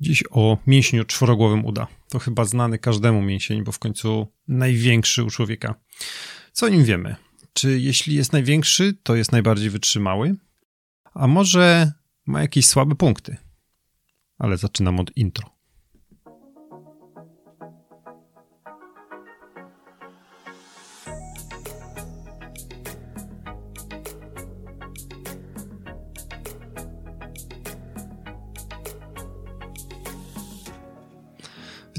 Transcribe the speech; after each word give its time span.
Dziś 0.00 0.24
o 0.30 0.58
mięśniu 0.66 1.04
czworogłowym 1.04 1.64
uda. 1.64 1.86
To 2.08 2.18
chyba 2.18 2.44
znany 2.44 2.78
każdemu 2.78 3.22
mięsień, 3.22 3.64
bo 3.64 3.72
w 3.72 3.78
końcu 3.78 4.32
największy 4.48 5.24
u 5.24 5.30
człowieka. 5.30 5.74
Co 6.52 6.66
o 6.66 6.68
nim 6.68 6.84
wiemy? 6.84 7.16
Czy 7.52 7.80
jeśli 7.80 8.14
jest 8.14 8.32
największy, 8.32 8.94
to 9.02 9.14
jest 9.14 9.32
najbardziej 9.32 9.70
wytrzymały? 9.70 10.36
A 11.14 11.26
może 11.26 11.92
ma 12.26 12.42
jakieś 12.42 12.66
słabe 12.66 12.94
punkty? 12.94 13.36
Ale 14.38 14.56
zaczynam 14.56 15.00
od 15.00 15.16
intro. 15.16 15.53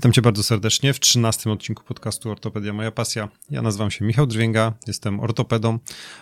Witam 0.05 0.13
Cię 0.13 0.21
bardzo 0.21 0.43
serdecznie 0.43 0.93
w 0.93 0.99
13 0.99 1.51
odcinku 1.51 1.83
podcastu 1.83 2.31
Ortopedia 2.31 2.73
Moja 2.73 2.91
Pasja. 2.91 3.29
Ja 3.49 3.61
nazywam 3.61 3.91
się 3.91 4.05
Michał 4.05 4.27
Drwięga, 4.27 4.73
jestem 4.87 5.19
ortopedą, 5.19 5.79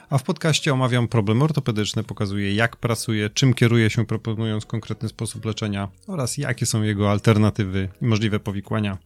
a 0.10 0.18
w 0.18 0.24
podcaście 0.24 0.74
omawiam 0.74 1.08
problemy 1.08 1.44
ortopedyczne, 1.44 2.04
pokazuję 2.04 2.56
jak 2.56 2.76
pracuję, 2.76 3.30
czym 3.30 3.54
kieruję 3.54 3.90
się 3.90 4.06
proponując 4.06 4.66
konkretny 4.66 5.10
sposób 5.10 5.46
leczenia 5.46 5.88
oraz 6.08 6.38
jakie 6.38 6.66
są 6.66 6.82
jego 6.82 7.12
alternatywy 7.12 7.90
i 8.02 8.06
możliwe 8.06 8.40
powikłania. 8.40 8.98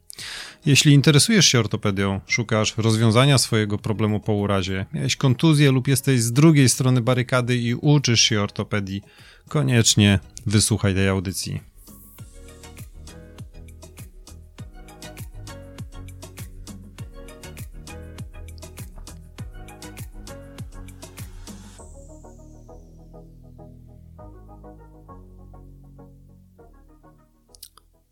Jeśli 0.65 0.93
interesujesz 0.93 1.45
się 1.45 1.59
ortopedią, 1.59 2.21
szukasz 2.27 2.77
rozwiązania 2.77 3.37
swojego 3.37 3.77
problemu 3.77 4.19
po 4.19 4.33
urazie, 4.33 4.85
miałeś 4.93 5.15
kontuzję 5.15 5.71
lub 5.71 5.87
jesteś 5.87 6.21
z 6.21 6.31
drugiej 6.31 6.69
strony 6.69 7.01
barykady 7.01 7.57
i 7.57 7.75
uczysz 7.75 8.21
się 8.21 8.41
ortopedii, 8.41 9.01
koniecznie 9.49 10.19
wysłuchaj 10.45 10.95
tej 10.95 11.09
audycji. 11.09 11.66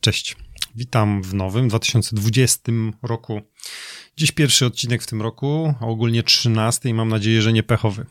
Cześć. 0.05 0.35
Witam 0.75 1.23
w 1.23 1.33
nowym 1.33 1.67
2020 1.67 2.71
roku. 3.01 3.41
Dziś 4.17 4.31
pierwszy 4.31 4.65
odcinek 4.65 5.03
w 5.03 5.07
tym 5.07 5.21
roku, 5.21 5.73
a 5.81 5.85
ogólnie 5.85 6.23
13 6.23 6.89
i 6.89 6.93
mam 6.93 7.09
nadzieję, 7.09 7.41
że 7.41 7.53
nie 7.53 7.63
pechowy. 7.63 8.05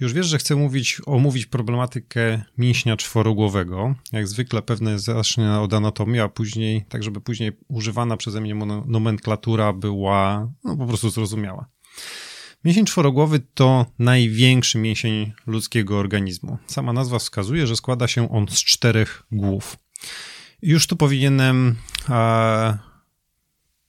Już 0.00 0.12
wiesz, 0.12 0.26
że 0.26 0.38
chcę 0.38 0.56
mówić, 0.56 1.00
omówić 1.06 1.46
problematykę 1.46 2.42
mięśnia 2.58 2.96
czworogłowego. 2.96 3.94
Jak 4.12 4.28
zwykle 4.28 4.62
pewne 4.62 4.98
zacznę 4.98 5.60
od 5.60 5.74
anatomii, 5.74 6.20
a 6.20 6.28
później, 6.28 6.84
tak 6.88 7.02
żeby 7.02 7.20
później 7.20 7.52
używana 7.68 8.16
przeze 8.16 8.40
mnie 8.40 8.54
nomenklatura 8.86 9.72
była 9.72 10.52
no, 10.64 10.76
po 10.76 10.86
prostu 10.86 11.10
zrozumiała. 11.10 11.68
Mięsień 12.64 12.84
czworogłowy 12.84 13.40
to 13.54 13.86
największy 13.98 14.78
mięsień 14.78 15.32
ludzkiego 15.46 15.98
organizmu. 15.98 16.58
Sama 16.66 16.92
nazwa 16.92 17.18
wskazuje, 17.18 17.66
że 17.66 17.76
składa 17.76 18.08
się 18.08 18.30
on 18.30 18.48
z 18.48 18.64
czterech 18.64 19.22
głów. 19.32 19.76
Już 20.62 20.86
tu 20.86 20.96
powinienem 20.96 21.76
e, 22.08 22.78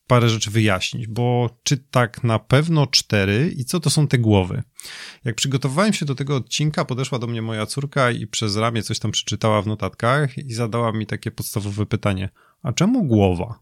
parę 0.07 0.29
rzeczy 0.29 0.51
wyjaśnić, 0.51 1.07
bo 1.07 1.57
czy 1.63 1.77
tak 1.77 2.23
na 2.23 2.39
pewno 2.39 2.87
cztery 2.87 3.53
i 3.57 3.65
co 3.65 3.79
to 3.79 3.89
są 3.89 4.07
te 4.07 4.17
głowy? 4.17 4.63
Jak 5.25 5.35
przygotowywałem 5.35 5.93
się 5.93 6.05
do 6.05 6.15
tego 6.15 6.35
odcinka, 6.35 6.85
podeszła 6.85 7.19
do 7.19 7.27
mnie 7.27 7.41
moja 7.41 7.65
córka 7.65 8.11
i 8.11 8.27
przez 8.27 8.55
ramię 8.55 8.83
coś 8.83 8.99
tam 8.99 9.11
przeczytała 9.11 9.61
w 9.61 9.67
notatkach 9.67 10.37
i 10.37 10.53
zadała 10.53 10.91
mi 10.91 11.05
takie 11.05 11.31
podstawowe 11.31 11.85
pytanie: 11.85 12.29
A 12.63 12.73
czemu 12.73 13.03
głowa? 13.03 13.59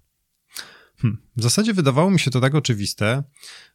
Hm, 1.01 1.17
w 1.37 1.43
zasadzie 1.43 1.73
wydawało 1.73 2.11
mi 2.11 2.19
się 2.19 2.31
to 2.31 2.41
tak 2.41 2.55
oczywiste, 2.55 3.23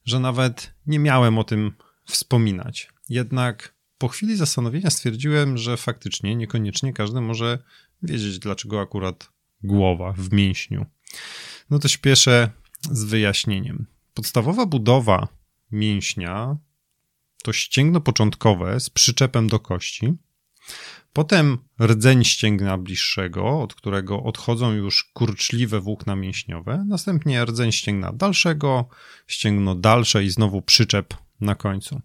że 0.04 0.20
nawet 0.20 0.74
nie 0.86 0.98
miałem 0.98 1.38
o 1.38 1.44
tym 1.44 1.72
wspominać. 2.04 2.88
Jednak 3.08 3.74
po 3.98 4.08
chwili 4.08 4.36
zastanowienia 4.36 4.90
stwierdziłem, 4.90 5.58
że 5.58 5.76
faktycznie 5.76 6.36
niekoniecznie 6.36 6.92
każdy 6.92 7.20
może 7.20 7.58
wiedzieć, 8.02 8.38
dlaczego 8.38 8.80
akurat 8.80 9.28
głowa 9.62 10.12
w 10.12 10.32
mięśniu. 10.32 10.86
No 11.70 11.78
to 11.78 11.88
śpieszę 11.88 12.50
z 12.90 13.04
wyjaśnieniem. 13.04 13.86
Podstawowa 14.14 14.66
budowa 14.66 15.28
mięśnia 15.72 16.56
to 17.42 17.52
ścięgno 17.52 18.00
początkowe 18.00 18.80
z 18.80 18.90
przyczepem 18.90 19.48
do 19.48 19.58
kości, 19.58 20.12
potem 21.12 21.58
rdzeń 21.82 22.24
ścięgna 22.24 22.78
bliższego, 22.78 23.60
od 23.60 23.74
którego 23.74 24.22
odchodzą 24.22 24.72
już 24.72 25.04
kurczliwe 25.04 25.80
włókna 25.80 26.16
mięśniowe, 26.16 26.84
następnie 26.88 27.44
rdzeń 27.44 27.72
ścięgna 27.72 28.12
dalszego, 28.12 28.88
ścięgno 29.26 29.74
dalsze 29.74 30.24
i 30.24 30.30
znowu 30.30 30.62
przyczep 30.62 31.14
na 31.40 31.54
końcu. 31.54 32.00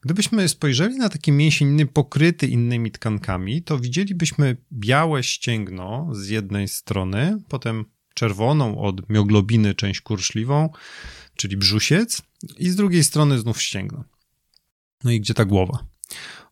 Gdybyśmy 0.00 0.48
spojrzeli 0.48 0.96
na 0.96 1.08
taki 1.08 1.32
mięsień 1.32 1.86
pokryty 1.86 2.46
innymi 2.46 2.90
tkankami, 2.90 3.62
to 3.62 3.78
widzielibyśmy 3.78 4.56
białe 4.72 5.22
ścięgno 5.22 6.08
z 6.12 6.28
jednej 6.28 6.68
strony, 6.68 7.38
potem 7.48 7.84
czerwoną 8.14 8.78
od 8.78 9.08
mioglobiny 9.08 9.74
część 9.74 10.00
kurczliwą, 10.00 10.70
czyli 11.36 11.56
brzusiec, 11.56 12.22
i 12.58 12.70
z 12.70 12.76
drugiej 12.76 13.04
strony 13.04 13.38
znów 13.38 13.62
ścięgno. 13.62 14.04
No 15.04 15.10
i 15.10 15.20
gdzie 15.20 15.34
ta 15.34 15.44
głowa? 15.44 15.86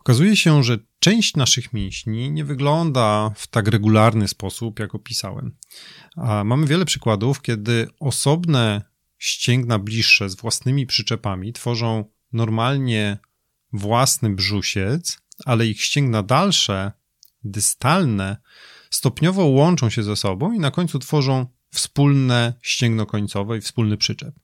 Okazuje 0.00 0.36
się, 0.36 0.62
że 0.64 0.78
część 0.98 1.36
naszych 1.36 1.72
mięśni 1.72 2.30
nie 2.30 2.44
wygląda 2.44 3.30
w 3.36 3.46
tak 3.46 3.68
regularny 3.68 4.28
sposób, 4.28 4.78
jak 4.78 4.94
opisałem. 4.94 5.56
A 6.16 6.44
mamy 6.44 6.66
wiele 6.66 6.84
przykładów, 6.84 7.42
kiedy 7.42 7.88
osobne 8.00 8.82
ścięgna 9.18 9.78
bliższe 9.78 10.30
z 10.30 10.36
własnymi 10.36 10.86
przyczepami 10.86 11.52
tworzą 11.52 12.04
normalnie 12.32 13.18
własny 13.72 14.30
brzusiec, 14.30 15.18
ale 15.44 15.66
ich 15.66 15.80
ścięgna 15.80 16.22
dalsze, 16.22 16.92
dystalne, 17.44 18.36
stopniowo 18.90 19.46
łączą 19.46 19.90
się 19.90 20.02
ze 20.02 20.16
sobą 20.16 20.52
i 20.52 20.58
na 20.58 20.70
końcu 20.70 20.98
tworzą 20.98 21.46
wspólne 21.70 22.54
ścięgno 22.62 23.06
końcowe 23.06 23.58
i 23.58 23.60
wspólny 23.60 23.96
przyczep. 23.96 24.34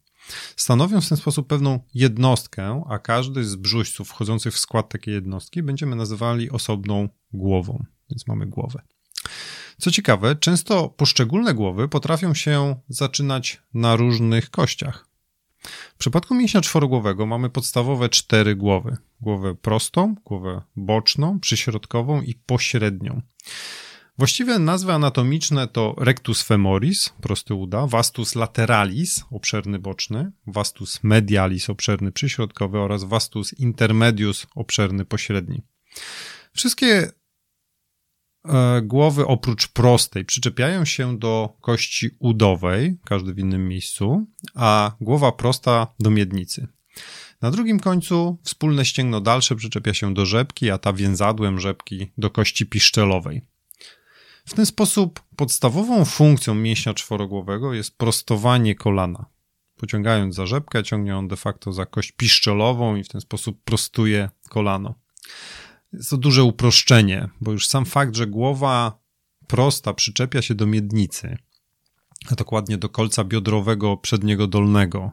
Stanowią 0.56 1.00
w 1.00 1.08
ten 1.08 1.18
sposób 1.18 1.48
pewną 1.48 1.80
jednostkę, 1.94 2.82
a 2.88 2.98
każdy 2.98 3.44
z 3.44 3.56
brzuśców 3.56 4.08
wchodzących 4.08 4.54
w 4.54 4.58
skład 4.58 4.88
takiej 4.88 5.14
jednostki 5.14 5.62
będziemy 5.62 5.96
nazywali 5.96 6.50
osobną 6.50 7.08
głową, 7.32 7.84
więc 8.10 8.26
mamy 8.26 8.46
głowę. 8.46 8.82
Co 9.78 9.90
ciekawe, 9.90 10.36
często 10.36 10.88
poszczególne 10.88 11.54
głowy 11.54 11.88
potrafią 11.88 12.34
się 12.34 12.76
zaczynać 12.88 13.62
na 13.74 13.96
różnych 13.96 14.50
kościach. 14.50 15.06
W 15.94 15.98
przypadku 15.98 16.34
mięśnia 16.34 16.60
czworogłowego 16.60 17.26
mamy 17.26 17.50
podstawowe 17.50 18.08
cztery 18.08 18.56
głowy. 18.56 18.96
Głowę 19.20 19.54
prostą, 19.54 20.14
głowę 20.24 20.62
boczną, 20.76 21.40
przyśrodkową 21.40 22.22
i 22.22 22.34
pośrednią. 22.34 23.22
Właściwe 24.18 24.58
nazwy 24.58 24.92
anatomiczne 24.92 25.68
to 25.68 25.94
rectus 25.98 26.42
femoris, 26.42 27.12
prosty 27.20 27.54
uda, 27.54 27.86
vastus 27.86 28.34
lateralis, 28.34 29.24
obszerny 29.30 29.78
boczny, 29.78 30.32
vastus 30.46 31.00
medialis, 31.02 31.70
obszerny 31.70 32.12
przyśrodkowy 32.12 32.78
oraz 32.78 33.04
vastus 33.04 33.52
intermedius, 33.52 34.46
obszerny 34.54 35.04
pośredni. 35.04 35.62
Wszystkie 36.52 37.12
głowy 38.82 39.26
oprócz 39.26 39.68
prostej 39.68 40.24
przyczepiają 40.24 40.84
się 40.84 41.18
do 41.18 41.56
kości 41.60 42.10
udowej, 42.18 42.98
każdy 43.04 43.34
w 43.34 43.38
innym 43.38 43.68
miejscu, 43.68 44.26
a 44.54 44.92
głowa 45.00 45.32
prosta 45.32 45.86
do 46.00 46.10
miednicy. 46.10 46.68
Na 47.42 47.50
drugim 47.50 47.80
końcu 47.80 48.38
wspólne 48.42 48.84
ścięgno 48.84 49.20
dalsze 49.20 49.56
przyczepia 49.56 49.94
się 49.94 50.14
do 50.14 50.26
rzepki, 50.26 50.70
a 50.70 50.78
ta 50.78 50.92
więzadłem 50.92 51.60
rzepki 51.60 52.12
do 52.18 52.30
kości 52.30 52.66
piszczelowej. 52.66 53.42
W 54.46 54.54
ten 54.54 54.66
sposób 54.66 55.22
podstawową 55.36 56.04
funkcją 56.04 56.54
mięśnia 56.54 56.94
czworogłowego 56.94 57.74
jest 57.74 57.98
prostowanie 57.98 58.74
kolana. 58.74 59.26
Pociągając 59.76 60.34
za 60.34 60.46
rzepkę, 60.46 60.82
ciągnie 60.82 61.16
on 61.16 61.28
de 61.28 61.36
facto 61.36 61.72
za 61.72 61.86
kość 61.86 62.12
piszczelową 62.12 62.96
i 62.96 63.04
w 63.04 63.08
ten 63.08 63.20
sposób 63.20 63.62
prostuje 63.64 64.30
kolano. 64.48 64.94
Jest 65.92 66.10
to 66.10 66.16
duże 66.16 66.44
uproszczenie, 66.44 67.28
bo 67.40 67.52
już 67.52 67.66
sam 67.66 67.84
fakt, 67.84 68.16
że 68.16 68.26
głowa 68.26 68.98
prosta 69.46 69.94
przyczepia 69.94 70.42
się 70.42 70.54
do 70.54 70.66
miednicy, 70.66 71.38
a 72.30 72.34
dokładnie 72.34 72.78
do 72.78 72.88
kolca 72.88 73.24
biodrowego 73.24 73.96
przedniego 73.96 74.46
dolnego. 74.46 75.12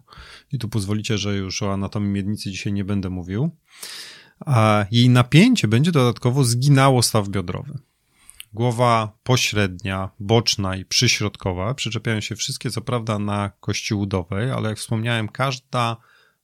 I 0.52 0.60
tu 0.60 0.70
pozwolicie, 0.70 1.18
że 1.18 1.36
już 1.36 1.64
o 1.64 1.74
anatomii 1.74 2.10
miednicy 2.10 2.52
dzisiaj 2.52 2.74
nie 2.74 2.84
będę 2.84 3.10
mówił. 3.10 3.50
A 4.46 4.86
jej 4.92 5.10
napięcie 5.10 5.68
będzie 5.68 5.92
dodatkowo 5.92 6.44
zginało 6.44 7.02
staw 7.02 7.30
biodrowy. 7.30 7.80
Głowa 8.54 9.18
pośrednia, 9.24 10.10
boczna 10.20 10.76
i 10.76 10.86
przyśrodkowa 10.86 11.74
przyczepiają 11.74 12.22
się 12.22 12.36
wszystkie, 12.36 12.72
co 12.72 12.82
prawda, 12.82 13.20
na 13.20 13.52
kości 13.60 13.94
udowej, 13.94 14.52
ale 14.52 14.70
jak 14.70 14.78
wspomniałem, 14.78 15.30
każda 15.30 15.98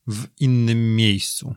w 0.06 0.26
innym 0.40 0.96
miejscu. 0.96 1.54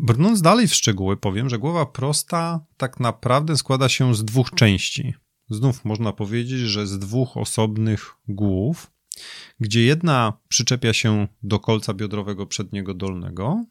Brnąc 0.00 0.42
dalej 0.42 0.68
w 0.68 0.74
szczegóły, 0.74 1.16
powiem, 1.16 1.48
że 1.48 1.58
głowa 1.58 1.86
prosta 1.86 2.64
tak 2.76 3.00
naprawdę 3.00 3.56
składa 3.56 3.88
się 3.88 4.14
z 4.14 4.24
dwóch 4.24 4.50
części. 4.50 5.14
znów 5.50 5.84
można 5.84 6.12
powiedzieć, 6.12 6.60
że 6.60 6.86
z 6.86 6.98
dwóch 6.98 7.36
osobnych 7.36 8.14
głów, 8.28 8.90
gdzie 9.60 9.82
jedna 9.82 10.32
przyczepia 10.48 10.92
się 10.92 11.28
do 11.42 11.58
kolca 11.58 11.94
biodrowego 11.94 12.46
przedniego 12.46 12.94
dolnego, 12.94 13.64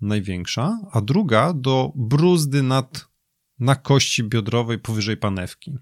największa, 0.00 0.78
a 0.92 1.00
druga 1.00 1.52
do 1.52 1.92
bruzdy 1.94 2.62
nad, 2.62 3.08
na 3.58 3.74
kości 3.74 4.24
biodrowej 4.24 4.78
powyżej 4.78 5.16
panewki. 5.16 5.78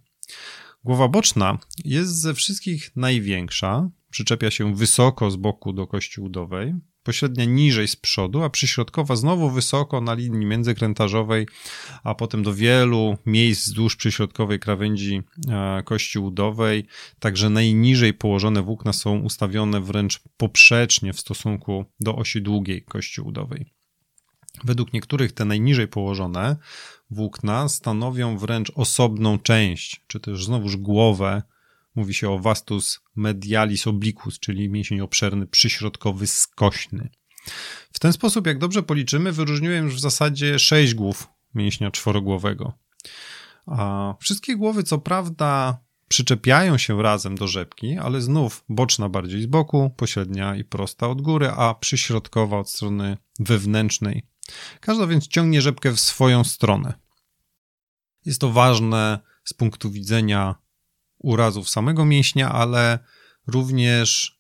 Głowa 0.85 1.09
boczna 1.09 1.59
jest 1.85 2.21
ze 2.21 2.35
wszystkich 2.35 2.97
największa, 2.97 3.91
przyczepia 4.11 4.51
się 4.51 4.75
wysoko 4.77 5.31
z 5.31 5.37
boku 5.37 5.73
do 5.73 5.87
kości 5.87 6.21
udowej, 6.21 6.75
pośrednia 7.05 7.45
niżej 7.45 7.89
z 7.89 7.97
przodu, 7.97 8.43
a 8.43 8.51
przyśrodkowa 8.51 9.17
znowu 9.17 9.51
wysoko 9.51 10.01
na 10.01 10.15
linii 10.15 10.47
międzykrętarzowej, 10.47 11.47
a 12.05 12.15
potem 12.15 12.43
do 12.43 12.55
wielu 12.55 13.19
miejsc 13.27 13.67
wzdłuż 13.67 13.97
przyśrodkowej 13.97 14.59
krawędzi 14.59 15.23
e, 15.49 15.83
kości 15.83 16.19
udowej. 16.19 16.87
Także 17.19 17.51
najniżej 17.51 18.15
położone 18.15 18.62
włókna 18.62 18.93
są 18.93 19.19
ustawione 19.19 19.81
wręcz 19.81 20.21
poprzecznie 20.37 21.12
w 21.12 21.21
stosunku 21.21 21.85
do 22.01 22.17
osi 22.17 22.43
długiej 22.43 22.83
kości 22.83 23.21
udowej. 23.21 23.75
Według 24.65 24.93
niektórych 24.93 25.33
te 25.33 25.45
najniżej 25.45 25.89
położone 25.89 26.56
włókna 27.11 27.69
stanowią 27.69 28.39
wręcz 28.39 28.73
osobną 28.75 29.39
część, 29.39 30.05
czy 30.06 30.21
też 30.21 30.45
znowuż 30.45 30.77
głowę 30.77 31.43
Mówi 31.94 32.14
się 32.14 32.31
o 32.31 32.38
vastus 32.38 33.00
medialis 33.17 33.87
obliquus, 33.87 34.38
czyli 34.38 34.69
mięsień 34.69 35.00
obszerny 35.00 35.46
przyśrodkowy 35.46 36.26
skośny. 36.26 37.11
W 37.93 37.99
ten 37.99 38.12
sposób, 38.12 38.46
jak 38.46 38.58
dobrze 38.58 38.82
policzymy, 38.82 39.32
wyróżniłem 39.32 39.85
już 39.85 39.94
w 39.94 40.00
zasadzie 40.00 40.58
sześć 40.58 40.94
głów 40.94 41.29
mięśnia 41.55 41.91
czworogłowego. 41.91 42.73
A 43.67 44.14
wszystkie 44.20 44.56
głowy, 44.56 44.82
co 44.82 44.99
prawda, 44.99 45.79
przyczepiają 46.08 46.79
się 46.79 47.02
razem 47.02 47.35
do 47.35 47.49
rzepki, 47.49 47.99
ale 47.99 48.20
znów 48.20 48.64
boczna 48.69 49.08
bardziej 49.08 49.43
z 49.43 49.46
boku, 49.46 49.91
pośrednia 49.96 50.56
i 50.56 50.64
prosta 50.64 51.08
od 51.08 51.23
góry, 51.23 51.50
a 51.50 51.75
przyśrodkowa 51.75 52.58
od 52.58 52.70
strony 52.70 53.17
wewnętrznej. 53.38 54.26
Każda 54.81 55.06
więc 55.06 55.29
ciągnie 55.29 55.62
rzepkę 55.62 55.93
w 55.93 56.00
swoją 56.00 56.44
stronę. 56.44 56.93
Jest 58.25 58.41
to 58.41 58.50
ważne 58.50 59.19
z 59.44 59.55
punktu 59.55 59.91
widzenia 59.91 60.55
urazów 61.25 61.71
samego 61.71 62.05
mięśnia, 62.05 62.53
ale 62.53 62.99
również 63.47 64.38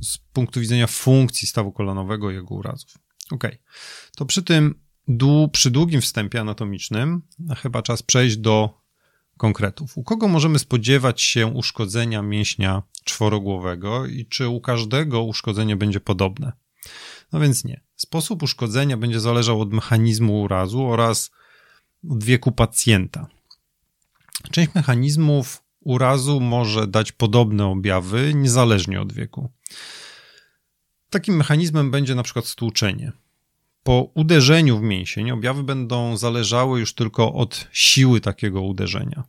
z 0.00 0.18
punktu 0.18 0.60
widzenia 0.60 0.86
funkcji 0.86 1.48
stawu 1.48 1.72
kolanowego 1.72 2.30
jego 2.30 2.54
urazów. 2.54 2.98
Ok, 3.30 3.48
to 4.16 4.26
przy 4.26 4.42
tym 4.42 4.86
przy 5.52 5.70
długim 5.70 6.00
wstępie 6.00 6.40
anatomicznym 6.40 7.22
chyba 7.56 7.82
czas 7.82 8.02
przejść 8.02 8.36
do 8.36 8.80
konkretów. 9.36 9.98
U 9.98 10.04
kogo 10.04 10.28
możemy 10.28 10.58
spodziewać 10.58 11.22
się 11.22 11.46
uszkodzenia 11.46 12.22
mięśnia 12.22 12.82
czworogłowego 13.04 14.06
i 14.06 14.26
czy 14.26 14.48
u 14.48 14.60
każdego 14.60 15.22
uszkodzenie 15.22 15.76
będzie 15.76 16.00
podobne? 16.00 16.52
No 17.32 17.40
więc 17.40 17.64
nie. 17.64 17.80
Sposób 17.96 18.42
uszkodzenia 18.42 18.96
będzie 18.96 19.20
zależał 19.20 19.60
od 19.60 19.72
mechanizmu 19.72 20.42
urazu 20.42 20.86
oraz 20.86 21.30
od 22.10 22.24
wieku 22.24 22.52
pacjenta. 22.52 23.26
Część 24.50 24.74
mechanizmów 24.74 25.62
urazu 25.86 26.40
może 26.40 26.86
dać 26.86 27.12
podobne 27.12 27.66
objawy 27.66 28.34
niezależnie 28.34 29.00
od 29.00 29.12
wieku. 29.12 29.50
Takim 31.10 31.36
mechanizmem 31.36 31.90
będzie 31.90 32.14
na 32.14 32.22
przykład 32.22 32.46
stłuczenie. 32.46 33.12
Po 33.82 34.10
uderzeniu 34.14 34.78
w 34.78 34.82
mięsień 34.82 35.30
objawy 35.30 35.62
będą 35.62 36.16
zależały 36.16 36.80
już 36.80 36.94
tylko 36.94 37.34
od 37.34 37.68
siły 37.72 38.20
takiego 38.20 38.62
uderzenia. 38.62 39.24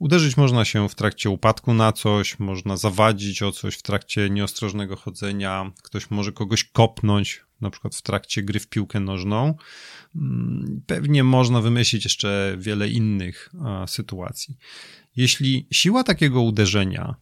Uderzyć 0.00 0.36
można 0.36 0.64
się 0.64 0.88
w 0.88 0.94
trakcie 0.94 1.30
upadku 1.30 1.74
na 1.74 1.92
coś, 1.92 2.38
można 2.38 2.76
zawadzić 2.76 3.42
o 3.42 3.52
coś 3.52 3.74
w 3.74 3.82
trakcie 3.82 4.30
nieostrożnego 4.30 4.96
chodzenia, 4.96 5.72
ktoś 5.82 6.10
może 6.10 6.32
kogoś 6.32 6.64
kopnąć, 6.64 7.44
na 7.60 7.70
przykład 7.70 7.96
w 7.96 8.02
trakcie 8.02 8.42
gry 8.42 8.60
w 8.60 8.68
piłkę 8.68 9.00
nożną. 9.00 9.54
Mm, 10.16 10.82
pewnie 10.86 11.24
można 11.24 11.60
wymyślić 11.60 12.04
jeszcze 12.04 12.56
wiele 12.58 12.88
innych 12.88 13.52
sytuacji. 13.86 14.56
Jeśli 15.16 15.66
siła 15.70 16.04
takiego 16.04 16.42
uderzenia 16.42 17.14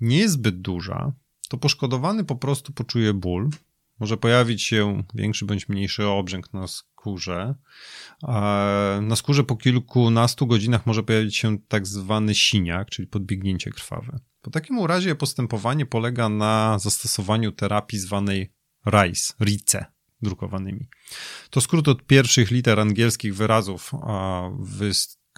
nie 0.00 0.18
jest 0.18 0.34
zbyt 0.34 0.60
duża, 0.60 1.12
to 1.48 1.58
poszkodowany 1.58 2.24
po 2.24 2.36
prostu 2.36 2.72
poczuje 2.72 3.14
ból. 3.14 3.50
Może 4.00 4.16
pojawić 4.16 4.62
się 4.62 5.02
większy 5.14 5.44
bądź 5.44 5.68
mniejszy 5.68 6.06
obrzęk 6.06 6.52
na 6.52 6.66
skórze. 6.66 7.54
Na 9.02 9.16
skórze 9.16 9.44
po 9.44 9.56
kilkunastu 9.56 10.46
godzinach 10.46 10.86
może 10.86 11.02
pojawić 11.02 11.36
się 11.36 11.58
tak 11.68 11.86
zwany 11.86 12.34
siniak, 12.34 12.90
czyli 12.90 13.08
podbiegnięcie 13.08 13.70
krwawe. 13.70 14.18
Po 14.42 14.50
takim 14.50 14.84
razie 14.84 15.14
postępowanie 15.14 15.86
polega 15.86 16.28
na 16.28 16.78
zastosowaniu 16.78 17.52
terapii 17.52 17.98
zwanej 17.98 18.52
RICE, 18.86 19.34
RICE 19.40 19.86
drukowanymi. 20.22 20.88
To 21.50 21.60
skrót 21.60 21.88
od 21.88 22.06
pierwszych 22.06 22.50
liter 22.50 22.80
angielskich 22.80 23.36
wyrazów 23.36 23.92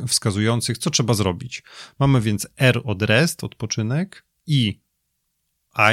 wskazujących, 0.07 0.79
co 0.79 0.91
trzeba 0.91 1.15
zrobić. 1.15 1.63
Mamy 1.99 2.21
więc 2.21 2.49
R 2.57 2.81
od 2.85 3.03
rest, 3.03 3.45
odpoczynek, 3.45 4.27
I 4.47 4.81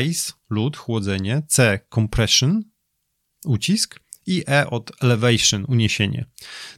ice, 0.06 0.34
lód, 0.50 0.78
chłodzenie, 0.78 1.42
C 1.48 1.80
compression, 1.90 2.64
ucisk, 3.46 4.04
i 4.26 4.44
E 4.48 4.70
od 4.70 4.92
elevation, 5.02 5.66
uniesienie. 5.68 6.26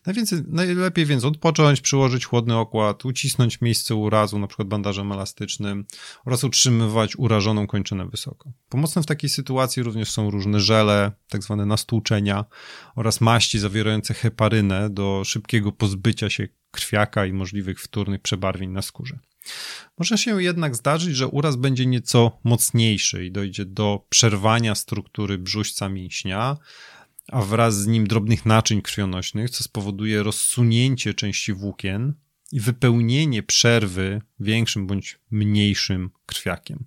Najwięcej, 0.05 0.39
najlepiej 0.47 1.05
więc 1.05 1.25
odpocząć, 1.25 1.81
przyłożyć 1.81 2.25
chłodny 2.25 2.57
okład, 2.57 3.05
ucisnąć 3.05 3.61
miejsce 3.61 3.95
urazu, 3.95 4.39
na 4.39 4.47
przykład 4.47 4.67
bandażem 4.67 5.11
elastycznym 5.11 5.85
oraz 6.25 6.43
utrzymywać 6.43 7.15
urażoną 7.15 7.67
kończynę 7.67 8.09
wysoko. 8.09 8.51
Pomocne 8.69 9.03
w 9.03 9.05
takiej 9.05 9.29
sytuacji 9.29 9.83
również 9.83 10.11
są 10.11 10.31
różne 10.31 10.59
żele, 10.59 11.11
tak 11.29 11.43
zwane 11.43 11.65
nastłuczenia 11.65 12.45
oraz 12.95 13.21
maści 13.21 13.59
zawierające 13.59 14.13
heparynę 14.13 14.89
do 14.89 15.21
szybkiego 15.25 15.71
pozbycia 15.71 16.29
się 16.29 16.47
krwiaka 16.71 17.25
i 17.25 17.33
możliwych 17.33 17.81
wtórnych 17.81 18.21
przebarwień 18.21 18.69
na 18.69 18.81
skórze. 18.81 19.19
Może 19.97 20.17
się 20.17 20.43
jednak 20.43 20.75
zdarzyć, 20.75 21.15
że 21.15 21.27
uraz 21.27 21.55
będzie 21.55 21.85
nieco 21.85 22.39
mocniejszy 22.43 23.25
i 23.25 23.31
dojdzie 23.31 23.65
do 23.65 24.05
przerwania 24.09 24.75
struktury 24.75 25.37
brzuśca 25.37 25.89
mięśnia, 25.89 26.57
a 27.31 27.41
wraz 27.41 27.81
z 27.81 27.87
nim 27.87 28.07
drobnych 28.07 28.45
naczyń 28.45 28.81
krwionośnych, 28.81 29.49
co 29.49 29.63
spowoduje 29.63 30.23
rozsunięcie 30.23 31.13
części 31.13 31.53
włókien 31.53 32.13
i 32.51 32.59
wypełnienie 32.59 33.43
przerwy 33.43 34.21
większym 34.39 34.87
bądź 34.87 35.19
mniejszym 35.31 36.09
krwiakiem. 36.25 36.85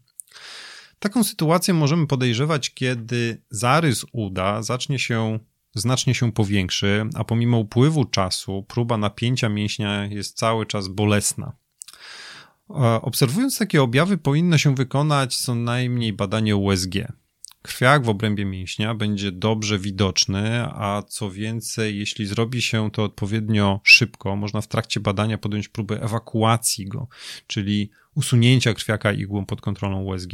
Taką 0.99 1.25
sytuację 1.25 1.75
możemy 1.75 2.07
podejrzewać, 2.07 2.75
kiedy 2.75 3.43
zarys 3.51 4.05
uda 4.13 4.63
zacznie 4.63 4.99
się 4.99 5.39
znacznie 5.75 6.15
się 6.15 6.33
powiększy, 6.33 7.07
a 7.15 7.25
pomimo 7.25 7.59
upływu 7.59 8.05
czasu 8.05 8.65
próba 8.69 8.97
napięcia 8.97 9.49
mięśnia 9.49 10.07
jest 10.07 10.37
cały 10.37 10.67
czas 10.67 10.89
bolesna. 10.89 11.53
Obserwując 13.03 13.59
takie 13.59 13.83
objawy, 13.83 14.19
powinno 14.19 14.59
się 14.59 14.75
wykonać 14.75 15.37
co 15.37 15.55
najmniej 15.55 16.13
badanie 16.13 16.57
USG. 16.57 16.95
Krwiak 17.63 18.05
w 18.05 18.09
obrębie 18.09 18.45
mięśnia 18.45 18.95
będzie 18.95 19.33
dobrze 19.33 19.79
widoczny, 19.79 20.63
a 20.65 21.03
co 21.09 21.31
więcej, 21.31 21.99
jeśli 21.99 22.27
zrobi 22.27 22.63
się 22.63 22.91
to 22.91 23.05
odpowiednio 23.05 23.81
szybko, 23.85 24.37
można 24.37 24.61
w 24.61 24.69
trakcie 24.69 25.01
badania 25.01 25.39
podjąć 25.39 25.69
próbę 25.69 26.03
ewakuacji 26.03 26.87
go, 26.87 27.09
czyli 27.47 27.91
usunięcia 28.15 28.75
krwiaka 28.75 29.13
igłą 29.13 29.47
pod 29.47 29.61
kontrolą 29.61 30.03
USG, 30.03 30.33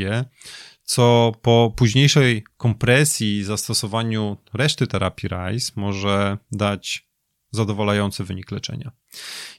co 0.84 1.32
po 1.42 1.72
późniejszej 1.76 2.44
kompresji 2.56 3.36
i 3.36 3.44
zastosowaniu 3.44 4.36
reszty 4.54 4.86
terapii 4.86 5.28
RICE 5.28 5.72
może 5.76 6.38
dać 6.52 7.08
zadowalający 7.54 8.24
wynik 8.24 8.50
leczenia. 8.50 8.92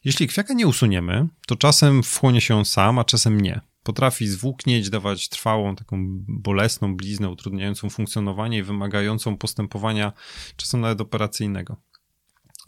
Jeśli 0.04 0.28
krwiaka 0.28 0.54
nie 0.54 0.68
usuniemy, 0.68 1.28
to 1.48 1.56
czasem 1.56 2.04
wchłonie 2.04 2.42
się 2.42 2.56
on 2.56 2.66
sam, 2.66 3.00
a 3.00 3.04
czasem 3.04 3.42
nie. 3.42 3.62
Potrafi 3.84 4.28
zwłóknieć, 4.28 4.90
dawać 4.90 5.30
trwałą, 5.30 5.76
taką 5.76 5.98
bolesną 6.28 6.96
bliznę, 6.96 7.30
utrudniającą 7.30 7.90
funkcjonowanie 7.90 8.58
i 8.58 8.64
wymagającą 8.64 9.38
postępowania 9.38 10.14
czasem 10.56 10.82
nawet 10.82 11.02
operacyjnego. 11.02 11.78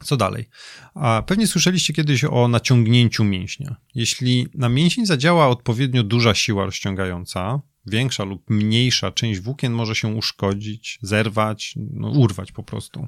Co 0.04 0.18
dalej? 0.18 0.50
A 0.94 1.24
pewnie 1.28 1.48
słyszeliście 1.48 1.94
kiedyś 1.94 2.24
o 2.24 2.48
naciągnięciu 2.48 3.24
mięśnia. 3.24 3.76
Jeśli 3.96 4.48
na 4.54 4.70
mięsień 4.70 5.06
zadziała 5.06 5.48
odpowiednio 5.48 6.04
duża 6.04 6.36
siła 6.36 6.66
rozciągająca, 6.66 7.62
większa 7.86 8.24
lub 8.24 8.50
mniejsza 8.50 9.12
część 9.12 9.40
włókien 9.40 9.74
może 9.74 9.96
się 9.96 10.08
uszkodzić, 10.08 11.00
zerwać, 11.02 11.74
no, 11.76 12.10
urwać 12.10 12.52
po 12.52 12.64
prostu. 12.64 13.08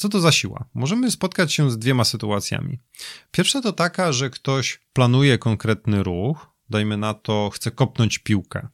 Co 0.00 0.08
to 0.08 0.20
za 0.20 0.32
siła? 0.32 0.64
Możemy 0.74 1.10
spotkać 1.10 1.52
się 1.52 1.70
z 1.70 1.78
dwiema 1.78 2.04
sytuacjami. 2.04 2.78
Pierwsza 3.30 3.60
to 3.60 3.72
taka, 3.72 4.12
że 4.12 4.30
ktoś 4.30 4.80
planuje 4.92 5.38
konkretny 5.38 6.02
ruch, 6.02 6.50
dajmy 6.70 6.96
na 6.96 7.14
to, 7.14 7.50
chce 7.54 7.70
kopnąć 7.70 8.18
piłkę. 8.18 8.68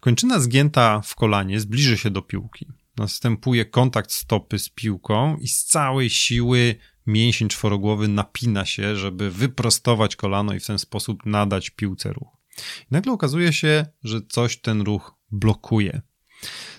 Kończyna 0.00 0.40
zgięta 0.40 1.00
w 1.00 1.14
kolanie 1.14 1.60
zbliży 1.60 1.98
się 1.98 2.10
do 2.10 2.22
piłki. 2.22 2.66
Następuje 2.96 3.64
kontakt 3.64 4.12
stopy 4.12 4.58
z 4.58 4.68
piłką 4.68 5.36
i 5.36 5.48
z 5.48 5.64
całej 5.64 6.10
siły 6.10 6.76
mięsień 7.06 7.48
czworogłowy 7.48 8.08
napina 8.08 8.64
się, 8.64 8.96
żeby 8.96 9.30
wyprostować 9.30 10.16
kolano 10.16 10.54
i 10.54 10.60
w 10.60 10.66
ten 10.66 10.78
sposób 10.78 11.26
nadać 11.26 11.70
piłce 11.70 12.12
ruch. 12.12 12.36
I 12.82 12.86
nagle 12.90 13.12
okazuje 13.12 13.52
się, 13.52 13.86
że 14.02 14.20
coś 14.28 14.60
ten 14.60 14.80
ruch 14.80 15.14
blokuje. 15.30 16.02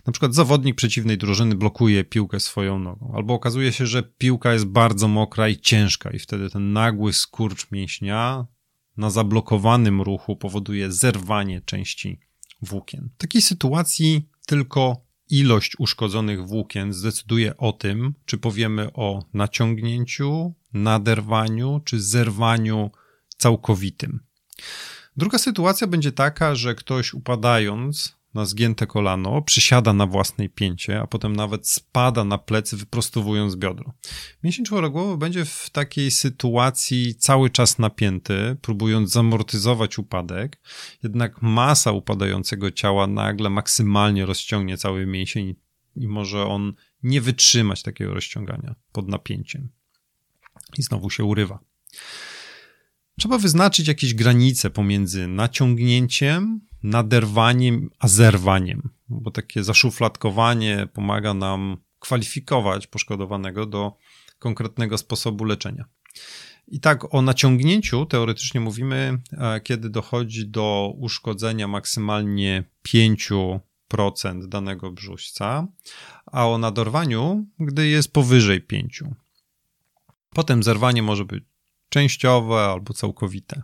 Na 0.07 0.13
przykład 0.13 0.33
zawodnik 0.33 0.75
przeciwnej 0.75 1.17
drużyny 1.17 1.55
blokuje 1.55 2.03
piłkę 2.03 2.39
swoją 2.39 2.79
nogą, 2.79 3.11
albo 3.15 3.33
okazuje 3.33 3.73
się, 3.73 3.85
że 3.85 4.03
piłka 4.03 4.53
jest 4.53 4.65
bardzo 4.65 5.07
mokra 5.07 5.49
i 5.49 5.57
ciężka, 5.57 6.11
i 6.11 6.19
wtedy 6.19 6.49
ten 6.49 6.73
nagły 6.73 7.13
skurcz 7.13 7.71
mięśnia 7.71 8.45
na 8.97 9.09
zablokowanym 9.09 10.01
ruchu 10.01 10.35
powoduje 10.35 10.91
zerwanie 10.91 11.61
części 11.61 12.19
włókien. 12.61 13.09
W 13.15 13.17
takiej 13.17 13.41
sytuacji 13.41 14.29
tylko 14.45 15.05
ilość 15.29 15.79
uszkodzonych 15.79 16.47
włókien 16.47 16.93
zdecyduje 16.93 17.57
o 17.57 17.71
tym, 17.71 18.13
czy 18.25 18.37
powiemy 18.37 18.93
o 18.93 19.25
naciągnięciu, 19.33 20.53
naderwaniu, 20.73 21.81
czy 21.85 22.01
zerwaniu 22.01 22.91
całkowitym. 23.37 24.19
Druga 25.17 25.37
sytuacja 25.37 25.87
będzie 25.87 26.11
taka, 26.11 26.55
że 26.55 26.75
ktoś 26.75 27.13
upadając 27.13 28.16
na 28.37 28.45
zgięte 28.45 28.87
kolano, 28.87 29.41
przysiada 29.41 29.93
na 29.93 30.05
własnej 30.05 30.49
pięcie, 30.49 31.01
a 31.01 31.07
potem 31.07 31.35
nawet 31.35 31.69
spada 31.69 32.23
na 32.23 32.37
plecy, 32.37 32.77
wyprostowując 32.77 33.55
biodro. 33.55 33.93
Mięsień 34.43 34.65
czworogłowy 34.65 35.17
będzie 35.17 35.45
w 35.45 35.69
takiej 35.69 36.11
sytuacji 36.11 37.15
cały 37.15 37.49
czas 37.49 37.79
napięty, 37.79 38.57
próbując 38.61 39.11
zamortyzować 39.11 39.97
upadek, 39.97 40.59
jednak 41.03 41.41
masa 41.41 41.91
upadającego 41.91 42.71
ciała 42.71 43.07
nagle 43.07 43.49
maksymalnie 43.49 44.25
rozciągnie 44.25 44.77
cały 44.77 45.05
mięsień 45.05 45.55
i 45.95 46.07
może 46.07 46.45
on 46.45 46.73
nie 47.03 47.21
wytrzymać 47.21 47.83
takiego 47.83 48.13
rozciągania 48.13 48.75
pod 48.91 49.07
napięciem. 49.07 49.69
I 50.77 50.83
znowu 50.83 51.09
się 51.09 51.23
urywa. 51.23 51.59
Trzeba 53.19 53.37
wyznaczyć 53.37 53.87
jakieś 53.87 54.13
granice 54.13 54.69
pomiędzy 54.69 55.27
naciągnięciem 55.27 56.66
naderwaniem, 56.83 57.89
a 57.99 58.07
zerwaniem, 58.07 58.89
bo 59.09 59.31
takie 59.31 59.63
zaszufladkowanie 59.63 60.87
pomaga 60.93 61.33
nam 61.33 61.77
kwalifikować 61.99 62.87
poszkodowanego 62.87 63.65
do 63.65 63.97
konkretnego 64.39 64.97
sposobu 64.97 65.43
leczenia. 65.43 65.85
I 66.67 66.79
tak 66.79 67.15
o 67.15 67.21
naciągnięciu 67.21 68.05
teoretycznie 68.05 68.59
mówimy, 68.59 69.19
e, 69.31 69.61
kiedy 69.61 69.89
dochodzi 69.89 70.47
do 70.47 70.93
uszkodzenia 70.97 71.67
maksymalnie 71.67 72.63
5% 72.83 74.47
danego 74.47 74.91
brzuśca, 74.91 75.67
a 76.25 76.47
o 76.47 76.57
nadorwaniu, 76.57 77.45
gdy 77.59 77.87
jest 77.87 78.13
powyżej 78.13 78.61
5%. 78.61 79.11
Potem 80.29 80.63
zerwanie 80.63 81.03
może 81.03 81.25
być 81.25 81.43
częściowe 81.89 82.55
albo 82.55 82.93
całkowite. 82.93 83.61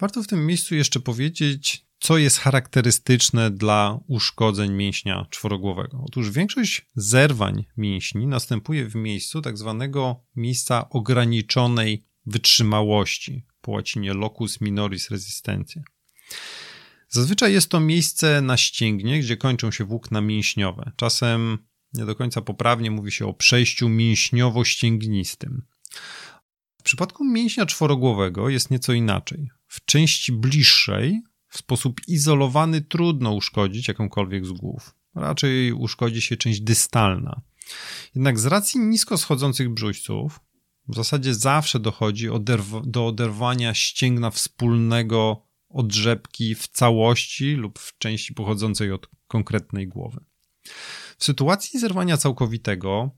Warto 0.00 0.22
w 0.22 0.26
tym 0.26 0.46
miejscu 0.46 0.74
jeszcze 0.74 1.00
powiedzieć, 1.00 1.86
co 2.04 2.18
jest 2.18 2.38
charakterystyczne 2.38 3.50
dla 3.50 4.00
uszkodzeń 4.06 4.72
mięśnia 4.72 5.26
czworogłowego. 5.30 6.04
Otóż 6.06 6.30
większość 6.30 6.86
zerwań 6.94 7.64
mięśni 7.76 8.26
następuje 8.26 8.88
w 8.88 8.94
miejscu 8.94 9.42
tak 9.42 9.58
zwanego 9.58 10.24
miejsca 10.36 10.88
ograniczonej 10.88 12.04
wytrzymałości, 12.26 13.46
po 13.60 13.72
łacinie 13.72 14.14
locus 14.14 14.60
minoris 14.60 15.10
resistentia. 15.10 15.80
Zazwyczaj 17.08 17.52
jest 17.52 17.68
to 17.68 17.80
miejsce 17.80 18.42
na 18.42 18.56
ścięgnie, 18.56 19.20
gdzie 19.20 19.36
kończą 19.36 19.70
się 19.70 19.84
włókna 19.84 20.20
mięśniowe. 20.20 20.92
Czasem 20.96 21.58
nie 21.92 22.04
do 22.04 22.14
końca 22.14 22.42
poprawnie 22.42 22.90
mówi 22.90 23.12
się 23.12 23.26
o 23.26 23.34
przejściu 23.34 23.88
mięśniowo-ścięgnistym. 23.88 25.62
W 26.80 26.82
przypadku 26.82 27.24
mięśnia 27.24 27.66
czworogłowego 27.66 28.48
jest 28.48 28.70
nieco 28.70 28.92
inaczej. 28.92 29.50
W 29.66 29.84
części 29.84 30.32
bliższej 30.32 31.22
w 31.54 31.58
sposób 31.58 32.00
izolowany 32.08 32.80
trudno 32.80 33.32
uszkodzić 33.34 33.88
jakąkolwiek 33.88 34.46
z 34.46 34.52
głów. 34.52 34.94
Raczej 35.14 35.72
uszkodzi 35.72 36.22
się 36.22 36.36
część 36.36 36.60
dystalna. 36.60 37.40
Jednak 38.14 38.38
z 38.38 38.46
racji 38.46 38.80
nisko 38.80 39.18
schodzących 39.18 39.68
brzuźców, 39.68 40.40
w 40.88 40.94
zasadzie 40.94 41.34
zawsze 41.34 41.80
dochodzi 41.80 42.28
do 42.84 43.06
oderwania 43.06 43.74
ścięgna 43.74 44.30
wspólnego 44.30 45.42
od 45.68 45.92
rzepki 45.92 46.54
w 46.54 46.68
całości 46.68 47.52
lub 47.52 47.78
w 47.78 47.98
części 47.98 48.34
pochodzącej 48.34 48.92
od 48.92 49.08
konkretnej 49.26 49.88
głowy. 49.88 50.24
W 51.18 51.24
sytuacji 51.24 51.80
zerwania 51.80 52.16
całkowitego 52.16 53.10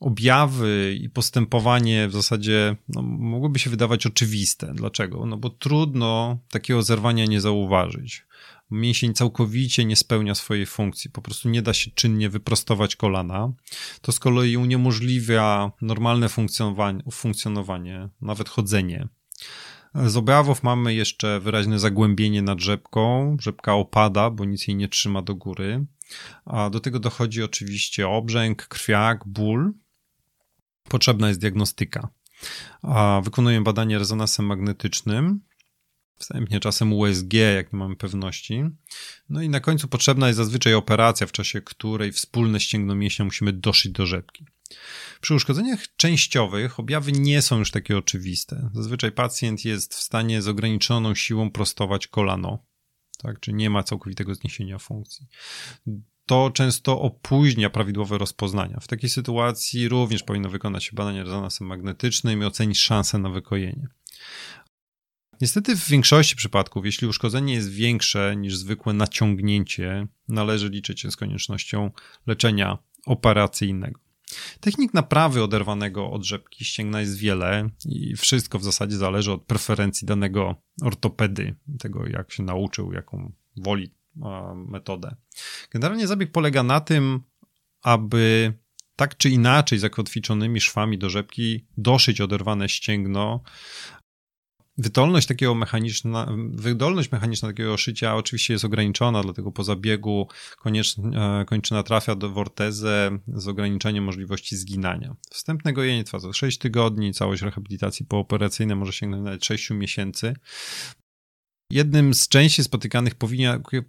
objawy 0.00 0.98
i 1.00 1.10
postępowanie 1.10 2.08
w 2.08 2.12
zasadzie 2.12 2.76
no, 2.88 3.02
mogłyby 3.02 3.58
się 3.58 3.70
wydawać 3.70 4.06
oczywiste. 4.06 4.74
Dlaczego? 4.74 5.26
No 5.26 5.36
bo 5.36 5.50
trudno 5.50 6.38
takiego 6.50 6.82
zerwania 6.82 7.24
nie 7.24 7.40
zauważyć. 7.40 8.26
Mięsień 8.70 9.14
całkowicie 9.14 9.84
nie 9.84 9.96
spełnia 9.96 10.34
swojej 10.34 10.66
funkcji, 10.66 11.10
po 11.10 11.22
prostu 11.22 11.48
nie 11.48 11.62
da 11.62 11.74
się 11.74 11.90
czynnie 11.90 12.30
wyprostować 12.30 12.96
kolana. 12.96 13.52
To 14.00 14.12
z 14.12 14.18
kolei 14.18 14.56
uniemożliwia 14.56 15.72
normalne 15.82 16.28
funkcjonowanie, 16.28 17.02
funkcjonowanie 17.12 18.08
nawet 18.20 18.48
chodzenie. 18.48 19.08
Z 19.94 20.16
objawów 20.16 20.62
mamy 20.62 20.94
jeszcze 20.94 21.40
wyraźne 21.40 21.78
zagłębienie 21.78 22.42
nad 22.42 22.60
rzepką. 22.60 23.36
Rzepka 23.40 23.74
opada, 23.74 24.30
bo 24.30 24.44
nic 24.44 24.68
jej 24.68 24.76
nie 24.76 24.88
trzyma 24.88 25.22
do 25.22 25.34
góry. 25.34 25.86
A 26.44 26.70
do 26.70 26.80
tego 26.80 27.00
dochodzi 27.00 27.42
oczywiście 27.42 28.08
obrzęk, 28.08 28.66
krwiak, 28.66 29.28
ból 29.28 29.72
potrzebna 30.88 31.28
jest 31.28 31.40
diagnostyka. 31.40 32.08
A 32.82 33.20
wykonuję 33.24 33.60
badanie 33.60 33.98
rezonansem 33.98 34.46
magnetycznym, 34.46 35.40
wstępnie 36.18 36.60
czasem 36.60 36.92
USG, 36.92 37.32
jak 37.32 37.72
nie 37.72 37.78
mamy 37.78 37.96
pewności. 37.96 38.64
No 39.28 39.42
i 39.42 39.48
na 39.48 39.60
końcu 39.60 39.88
potrzebna 39.88 40.26
jest 40.26 40.36
zazwyczaj 40.36 40.74
operacja, 40.74 41.26
w 41.26 41.32
czasie 41.32 41.60
której 41.62 42.12
wspólne 42.12 42.60
ścięgno 42.60 42.94
mięśnia 42.94 43.24
musimy 43.24 43.52
doszyć 43.52 43.92
do 43.92 44.06
rzepki. 44.06 44.46
Przy 45.20 45.34
uszkodzeniach 45.34 45.96
częściowych 45.96 46.80
objawy 46.80 47.12
nie 47.12 47.42
są 47.42 47.58
już 47.58 47.70
takie 47.70 47.98
oczywiste. 47.98 48.70
Zazwyczaj 48.74 49.12
pacjent 49.12 49.64
jest 49.64 49.94
w 49.94 50.02
stanie 50.02 50.42
z 50.42 50.48
ograniczoną 50.48 51.14
siłą 51.14 51.50
prostować 51.50 52.06
kolano, 52.06 52.64
tak, 53.16 53.40
czy 53.40 53.52
nie 53.52 53.70
ma 53.70 53.82
całkowitego 53.82 54.34
zniesienia 54.34 54.78
funkcji 54.78 55.26
to 56.26 56.50
często 56.50 57.00
opóźnia 57.00 57.70
prawidłowe 57.70 58.18
rozpoznania. 58.18 58.80
W 58.80 58.88
takiej 58.88 59.10
sytuacji 59.10 59.88
również 59.88 60.22
powinno 60.22 60.48
wykonać 60.48 60.84
się 60.84 60.90
badanie 60.94 61.24
rezonansem 61.24 61.66
magnetycznym 61.66 62.42
i 62.42 62.44
ocenić 62.44 62.78
szansę 62.78 63.18
na 63.18 63.30
wykojenie. 63.30 63.88
Niestety 65.40 65.76
w 65.76 65.88
większości 65.88 66.36
przypadków, 66.36 66.86
jeśli 66.86 67.08
uszkodzenie 67.08 67.54
jest 67.54 67.70
większe 67.70 68.36
niż 68.36 68.56
zwykłe 68.56 68.92
naciągnięcie, 68.92 70.06
należy 70.28 70.68
liczyć 70.68 71.00
się 71.00 71.10
z 71.10 71.16
koniecznością 71.16 71.90
leczenia 72.26 72.78
operacyjnego. 73.06 74.00
Technik 74.60 74.94
naprawy 74.94 75.42
oderwanego 75.42 76.10
od 76.10 76.24
rzepki 76.24 76.64
ścięgna 76.64 77.00
jest 77.00 77.18
wiele 77.18 77.70
i 77.86 78.16
wszystko 78.16 78.58
w 78.58 78.64
zasadzie 78.64 78.96
zależy 78.96 79.32
od 79.32 79.42
preferencji 79.42 80.06
danego 80.06 80.56
ortopedy, 80.82 81.54
tego 81.78 82.06
jak 82.06 82.32
się 82.32 82.42
nauczył, 82.42 82.92
jaką 82.92 83.32
woli 83.56 83.94
metodę. 84.54 85.16
Generalnie 85.70 86.06
zabieg 86.06 86.32
polega 86.32 86.62
na 86.62 86.80
tym, 86.80 87.20
aby 87.82 88.54
tak 88.96 89.16
czy 89.16 89.30
inaczej 89.30 89.78
zakotwiczonymi 89.78 90.60
szwami 90.60 90.98
do 90.98 91.10
rzepki 91.10 91.66
doszyć 91.76 92.20
oderwane 92.20 92.68
ścięgno. 92.68 93.42
Wydolność 94.78 95.26
takiego 95.26 95.54
mechaniczna, 95.54 96.32
wydolność 96.50 97.12
mechaniczna 97.12 97.48
takiego 97.48 97.76
szycia 97.76 98.16
oczywiście 98.16 98.54
jest 98.54 98.64
ograniczona, 98.64 99.22
dlatego 99.22 99.52
po 99.52 99.64
zabiegu 99.64 100.28
e, 100.66 101.44
kończyna 101.46 101.82
trafia 101.82 102.14
do 102.14 102.30
wortezę 102.30 103.18
z 103.28 103.48
ograniczeniem 103.48 104.04
możliwości 104.04 104.56
zginania. 104.56 105.16
Wstępne 105.30 105.72
gojenie 105.72 106.04
trwa 106.04 106.32
6 106.32 106.58
tygodni, 106.58 107.14
całość 107.14 107.42
rehabilitacji 107.42 108.06
pooperacyjnej 108.06 108.76
może 108.76 108.92
sięgnąć 108.92 109.24
nawet 109.24 109.44
6 109.44 109.70
miesięcy. 109.70 110.34
Jednym 111.70 112.14
z 112.14 112.28
częściej 112.28 112.64
spotykanych 112.64 113.14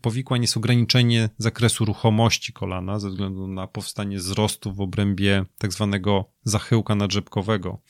powikłań 0.02 0.42
jest 0.42 0.58
ograniczenie 0.58 1.30
zakresu 1.38 1.86
ruchomości 1.86 2.54
kolana 2.54 3.00
ze 3.00 3.10
względu 3.10 3.48
na 3.48 3.68
powstanie 3.68 4.18
wzrostu 4.18 4.74
w 4.74 4.82
obrębie 4.82 5.46
tak 5.58 5.74
zwanego 5.74 6.32
zachyłka 6.44 6.96
nadrzepkowego. 6.96 7.82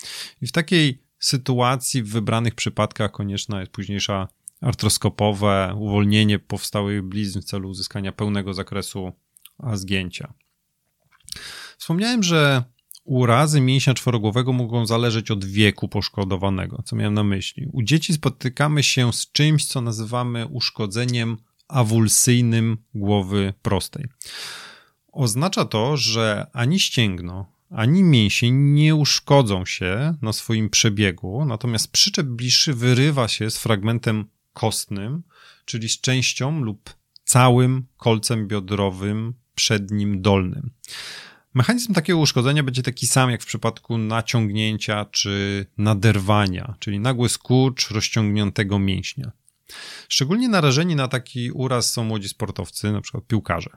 I 0.41 0.47
w 0.47 0.51
takiej 0.51 1.04
sytuacji 1.25 2.03
w 2.03 2.09
wybranych 2.09 2.55
przypadkach 2.55 3.11
konieczna 3.11 3.59
jest 3.59 3.71
późniejsza 3.71 4.27
artroskopowe 4.61 5.75
uwolnienie 5.77 6.39
powstałych 6.39 7.01
blizn 7.01 7.41
w 7.41 7.43
celu 7.43 7.69
uzyskania 7.69 8.11
pełnego 8.11 8.53
zakresu 8.53 9.11
zgięcia. 9.73 10.33
Wspomniałem, 11.77 12.23
że 12.23 12.63
Urazy 13.03 13.61
mięśnia 13.61 13.93
czworogłowego 13.93 14.53
mogą 14.53 14.85
zależeć 14.85 15.31
od 15.31 15.45
wieku 15.45 15.87
poszkodowanego. 15.87 16.81
Co 16.85 16.95
miałem 16.95 17.13
na 17.13 17.23
myśli? 17.23 17.67
U 17.71 17.83
dzieci 17.83 18.13
spotykamy 18.13 18.83
się 18.83 19.13
z 19.13 19.31
czymś, 19.31 19.65
co 19.65 19.81
nazywamy 19.81 20.47
uszkodzeniem 20.47 21.37
awulsyjnym 21.67 22.77
głowy 22.95 23.53
prostej. 23.61 24.05
Oznacza 25.11 25.65
to, 25.65 25.97
że 25.97 26.47
ani 26.53 26.79
ścięgno, 26.79 27.54
ani 27.69 28.03
mięsień 28.03 28.55
nie 28.55 28.95
uszkodzą 28.95 29.65
się 29.65 30.15
na 30.21 30.33
swoim 30.33 30.69
przebiegu, 30.69 31.45
natomiast 31.45 31.91
przyczep 31.91 32.27
bliższy 32.27 32.73
wyrywa 32.73 33.27
się 33.27 33.49
z 33.49 33.57
fragmentem 33.57 34.25
kostnym, 34.53 35.23
czyli 35.65 35.89
z 35.89 36.01
częścią 36.01 36.61
lub 36.61 36.95
całym 37.23 37.85
kolcem 37.97 38.47
biodrowym 38.47 39.33
przednim 39.55 40.21
dolnym. 40.21 40.71
Mechanizm 41.53 41.93
takiego 41.93 42.19
uszkodzenia 42.19 42.63
będzie 42.63 42.83
taki 42.83 43.07
sam 43.07 43.31
jak 43.31 43.43
w 43.43 43.45
przypadku 43.45 43.97
naciągnięcia 43.97 45.05
czy 45.05 45.65
naderwania, 45.77 46.75
czyli 46.79 46.99
nagły 46.99 47.29
skurcz 47.29 47.91
rozciągniętego 47.91 48.79
mięśnia. 48.79 49.31
Szczególnie 50.09 50.49
narażeni 50.49 50.95
na 50.95 51.07
taki 51.07 51.51
uraz 51.51 51.91
są 51.91 52.03
młodzi 52.03 52.29
sportowcy, 52.29 52.93
przykład 53.01 53.27
piłkarze. 53.27 53.69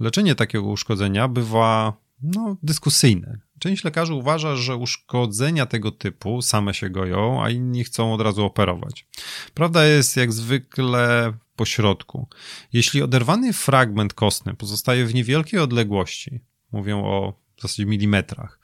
Leczenie 0.00 0.34
takiego 0.34 0.64
uszkodzenia 0.64 1.28
bywa 1.28 1.92
no, 2.24 2.56
dyskusyjne. 2.62 3.38
Część 3.58 3.84
lekarzy 3.84 4.14
uważa, 4.14 4.56
że 4.56 4.76
uszkodzenia 4.76 5.66
tego 5.66 5.90
typu 5.90 6.42
same 6.42 6.74
się 6.74 6.90
goją, 6.90 7.44
a 7.44 7.50
inni 7.50 7.84
chcą 7.84 8.14
od 8.14 8.20
razu 8.20 8.44
operować. 8.44 9.06
Prawda 9.54 9.86
jest 9.86 10.16
jak 10.16 10.32
zwykle 10.32 11.32
po 11.56 11.64
środku. 11.64 12.28
Jeśli 12.72 13.02
oderwany 13.02 13.52
fragment 13.52 14.14
kostny 14.14 14.54
pozostaje 14.54 15.06
w 15.06 15.14
niewielkiej 15.14 15.60
odległości, 15.60 16.40
mówią 16.72 17.04
o 17.04 17.44
w 17.56 17.62
zasadzie 17.62 17.86
milimetrach, 17.86 18.60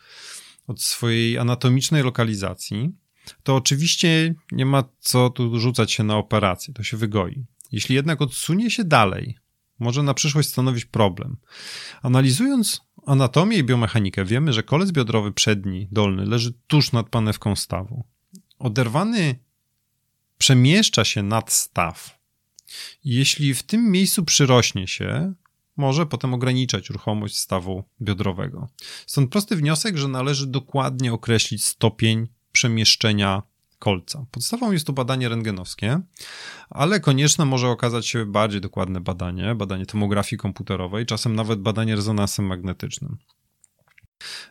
od 0.66 0.82
swojej 0.82 1.38
anatomicznej 1.38 2.02
lokalizacji, 2.02 2.90
to 3.42 3.56
oczywiście 3.56 4.34
nie 4.52 4.66
ma 4.66 4.84
co 4.98 5.30
tu 5.30 5.58
rzucać 5.58 5.92
się 5.92 6.04
na 6.04 6.16
operację, 6.16 6.74
to 6.74 6.82
się 6.82 6.96
wygoi. 6.96 7.44
Jeśli 7.72 7.94
jednak 7.94 8.22
odsunie 8.22 8.70
się 8.70 8.84
dalej, 8.84 9.38
może 9.78 10.02
na 10.02 10.14
przyszłość 10.14 10.48
stanowić 10.48 10.84
problem. 10.84 11.36
Analizując 12.02 12.80
anatomię 13.06 13.56
i 13.56 13.64
biomechanikę, 13.64 14.24
wiemy, 14.24 14.52
że 14.52 14.62
kolec 14.62 14.92
biodrowy 14.92 15.32
przedni, 15.32 15.88
dolny, 15.92 16.26
leży 16.26 16.52
tuż 16.66 16.92
nad 16.92 17.08
panewką 17.08 17.56
stawu. 17.56 18.04
Oderwany 18.58 19.38
przemieszcza 20.38 21.04
się 21.04 21.22
nad 21.22 21.52
staw. 21.52 22.20
Jeśli 23.04 23.54
w 23.54 23.62
tym 23.62 23.90
miejscu 23.90 24.24
przyrośnie 24.24 24.88
się, 24.88 25.34
może 25.76 26.06
potem 26.06 26.34
ograniczać 26.34 26.90
ruchomość 26.90 27.38
stawu 27.38 27.84
biodrowego. 28.02 28.68
Stąd 29.06 29.30
prosty 29.30 29.56
wniosek, 29.56 29.96
że 29.96 30.08
należy 30.08 30.46
dokładnie 30.46 31.12
określić 31.12 31.64
stopień 31.64 32.28
przemieszczenia 32.52 33.42
kolca. 33.80 34.26
Podstawą 34.30 34.72
jest 34.72 34.86
tu 34.86 34.92
badanie 34.92 35.28
rentgenowskie, 35.28 36.00
ale 36.70 37.00
konieczne 37.00 37.44
może 37.44 37.68
okazać 37.68 38.06
się 38.06 38.26
bardziej 38.26 38.60
dokładne 38.60 39.00
badanie, 39.00 39.54
badanie 39.54 39.86
tomografii 39.86 40.38
komputerowej, 40.38 41.06
czasem 41.06 41.36
nawet 41.36 41.60
badanie 41.60 41.96
rezonansem 41.96 42.46
magnetycznym. 42.46 43.18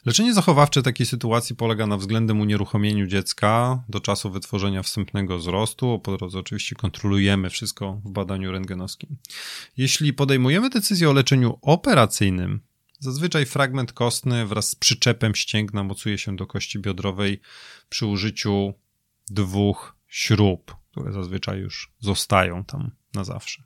Leczenie 0.06 0.34
zachowawcze 0.34 0.84
takiej 0.84 1.06
sytuacji 1.06 1.56
polega 1.56 1.88
na 1.88 1.98
względnym 1.98 2.42
unieruchomieniu 2.42 3.08
dziecka 3.08 3.84
do 3.90 4.00
czasu 4.00 4.32
wytworzenia 4.32 4.84
wstępnego 4.84 5.38
wzrostu. 5.38 6.00
Po 6.00 6.18
drodze 6.18 6.40
oczywiście 6.40 6.76
kontrolujemy 6.76 7.50
wszystko 7.50 8.02
w 8.06 8.12
badaniu 8.12 8.52
rentgenowskim. 8.52 9.18
Jeśli 9.78 10.14
podejmujemy 10.14 10.70
decyzję 10.70 11.10
o 11.10 11.14
leczeniu 11.14 11.60
operacyjnym, 11.62 12.62
zazwyczaj 13.00 13.46
fragment 13.46 13.94
kostny 13.94 14.46
wraz 14.46 14.70
z 14.70 14.76
przyczepem 14.76 15.36
ścięgna 15.36 15.84
mocuje 15.84 16.18
się 16.18 16.36
do 16.36 16.48
kości 16.48 16.80
biodrowej 16.80 17.42
przy 17.90 18.06
użyciu 18.06 18.74
dwóch 19.34 19.96
śrub, 20.08 20.76
które 20.92 21.12
zazwyczaj 21.14 21.60
już 21.60 21.94
zostają 22.00 22.64
tam 22.64 22.92
na 23.14 23.24
zawsze. 23.24 23.64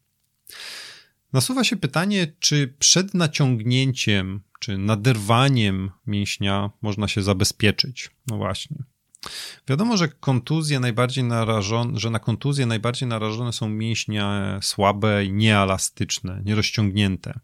Nasuwa 1.34 1.64
się 1.64 1.76
pytanie, 1.76 2.28
czy 2.40 2.76
przed 2.80 3.14
naciągnięciem 3.14 4.44
czy 4.64 4.78
naderwaniem 4.78 5.92
mięśnia 6.08 6.70
można 6.82 7.08
się 7.08 7.24
zabezpieczyć. 7.24 8.12
No 8.28 8.38
właśnie. 8.38 8.84
Wiadomo, 9.68 9.98
że 9.98 10.08
kontuzje 10.08 10.80
najbardziej 10.80 11.24
narażone, 11.24 12.00
że 12.00 12.10
na 12.10 12.20
kontuzję 12.20 12.66
najbardziej 12.66 13.10
narażone 13.10 13.54
są 13.54 13.70
mięśnie 13.70 14.26
słabe 14.62 15.26
i 15.26 15.34
nieelastyczne, 15.34 16.42
nierozciągnięte. 16.46 17.40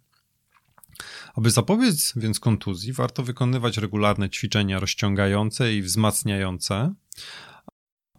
Aby 1.35 1.51
zapobiec 1.51 2.13
więc 2.15 2.39
kontuzji, 2.39 2.93
warto 2.93 3.23
wykonywać 3.23 3.77
regularne 3.77 4.29
ćwiczenia 4.29 4.79
rozciągające 4.79 5.73
i 5.73 5.81
wzmacniające, 5.81 6.93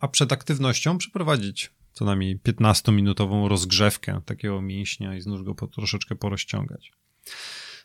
a 0.01 0.09
przed 0.09 0.33
aktywnością 0.33 0.99
przeprowadzić 0.99 1.71
co 1.93 2.05
najmniej 2.05 2.39
15-minutową 2.39 3.49
rozgrzewkę 3.49 4.21
takiego 4.27 4.63
mięśnia 4.63 5.17
i 5.17 5.21
znów 5.21 5.45
go 5.45 5.55
po, 5.55 5.67
troszeczkę 5.67 6.15
porozciągać. 6.17 6.93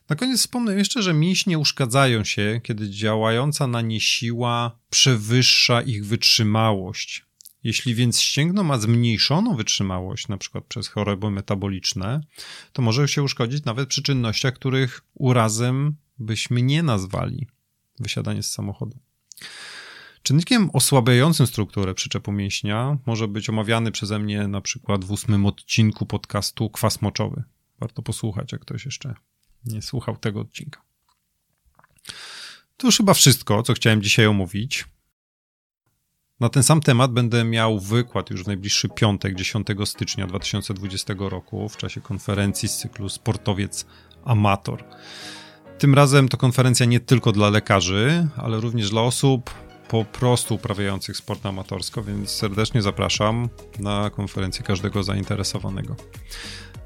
Na 0.09 0.15
koniec 0.15 0.39
wspomnę 0.39 0.75
jeszcze, 0.75 1.01
że 1.01 1.13
mięśnie 1.13 1.59
uszkadzają 1.59 2.23
się, 2.23 2.61
kiedy 2.63 2.89
działająca 2.89 3.67
na 3.67 3.81
nie 3.81 3.99
siła 4.01 4.79
przewyższa 4.89 5.81
ich 5.81 6.05
wytrzymałość. 6.05 7.25
Jeśli 7.63 7.95
więc 7.95 8.21
ścięgno 8.21 8.63
ma 8.63 8.79
zmniejszoną 8.79 9.55
wytrzymałość, 9.55 10.27
na 10.27 10.37
przykład 10.37 10.63
przez 10.65 10.87
choroby 10.87 11.31
metaboliczne, 11.31 12.21
to 12.73 12.81
może 12.81 13.07
się 13.07 13.23
uszkodzić 13.23 13.65
nawet 13.65 13.89
przy 13.89 14.03
czynnościach, 14.03 14.53
których 14.53 15.01
urazem 15.13 15.95
byśmy 16.19 16.61
nie 16.61 16.83
nazwali 16.83 17.47
wysiadanie 17.99 18.43
z 18.43 18.51
samochodu. 18.51 18.99
Czynnikiem 20.25 20.69
osłabiającym 20.73 21.47
strukturę 21.47 21.93
przyczepu 21.93 22.31
mięśnia 22.31 22.97
może 23.05 23.27
być 23.27 23.49
omawiany 23.49 23.91
przeze 23.91 24.19
mnie 24.19 24.47
na 24.47 24.61
przykład 24.61 25.05
w 25.05 25.11
ósmym 25.11 25.45
odcinku 25.45 26.05
podcastu 26.05 26.69
kwas 26.69 27.01
moczowy. 27.01 27.43
Warto 27.79 28.01
posłuchać, 28.01 28.51
jak 28.51 28.61
ktoś 28.61 28.85
jeszcze 28.85 29.15
nie 29.65 29.81
słuchał 29.81 30.17
tego 30.17 30.39
odcinka. 30.39 30.81
To 32.77 32.87
już 32.87 32.97
chyba 32.97 33.13
wszystko, 33.13 33.63
co 33.63 33.73
chciałem 33.73 34.01
dzisiaj 34.01 34.25
omówić. 34.25 34.85
Na 36.39 36.49
ten 36.49 36.63
sam 36.63 36.81
temat 36.81 37.11
będę 37.11 37.43
miał 37.43 37.79
wykład 37.79 38.29
już 38.29 38.43
w 38.43 38.47
najbliższy 38.47 38.89
piątek, 38.89 39.35
10 39.35 39.67
stycznia 39.85 40.27
2020 40.27 41.13
roku, 41.17 41.69
w 41.69 41.77
czasie 41.77 42.01
konferencji 42.01 42.69
z 42.69 42.77
cyklu 42.77 43.09
Sportowiec 43.09 43.85
Amator. 44.23 44.83
Tym 45.77 45.93
razem 45.93 46.29
to 46.29 46.37
konferencja 46.37 46.85
nie 46.85 46.99
tylko 46.99 47.31
dla 47.31 47.49
lekarzy, 47.49 48.27
ale 48.37 48.59
również 48.59 48.89
dla 48.89 49.01
osób 49.01 49.64
po 49.87 50.05
prostu 50.05 50.55
uprawiających 50.55 51.17
sport 51.17 51.45
amatorsko, 51.45 52.03
więc 52.03 52.29
serdecznie 52.29 52.81
zapraszam 52.81 53.49
na 53.79 54.09
konferencję 54.09 54.65
każdego 54.65 55.03
zainteresowanego. 55.03 55.95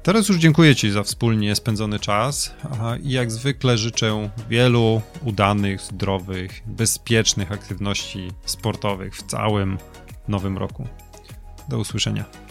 Teraz 0.02 0.28
już 0.28 0.38
dziękuję 0.38 0.76
Ci 0.76 0.90
za 0.90 1.02
wspólnie 1.02 1.54
spędzony 1.54 1.98
czas 1.98 2.54
i 3.02 3.10
jak 3.10 3.30
zwykle 3.30 3.78
życzę 3.78 4.30
wielu 4.48 5.02
udanych, 5.24 5.80
zdrowych, 5.80 6.62
bezpiecznych 6.66 7.52
aktywności 7.52 8.28
sportowych 8.44 9.16
w 9.16 9.22
całym 9.22 9.78
nowym 10.28 10.58
roku. 10.58 10.88
Do 11.68 11.78
usłyszenia. 11.78 12.49